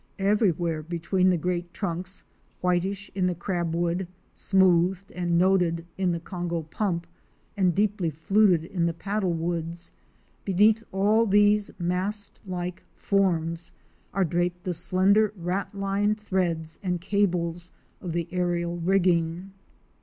Everywhere 0.17 0.81
between 0.81 1.29
the 1.29 1.37
great 1.37 1.71
trunks— 1.75 2.23
whitish 2.61 3.11
in 3.13 3.27
the 3.27 3.35
Crabwood, 3.35 4.07
smoothed 4.33 5.11
and 5.11 5.39
noded 5.39 5.85
in 5.95 6.11
the 6.11 6.19
Congo 6.19 6.63
Pump, 6.63 7.05
and 7.55 7.75
deeply 7.75 8.09
fluted 8.09 8.63
in 8.65 8.87
the 8.87 8.95
Paddlewoods— 8.95 9.91
between 10.43 10.77
all 10.91 11.27
these 11.27 11.69
mast 11.77 12.39
like 12.47 12.81
forms, 12.95 13.71
are 14.11 14.25
draped 14.25 14.63
the 14.63 14.73
slender 14.73 15.33
ratline 15.39 16.17
threads 16.17 16.79
and 16.81 16.99
cables 16.99 17.71
of 18.01 18.11
the 18.13 18.27
aérial 18.31 18.81
rigging. 18.83 19.51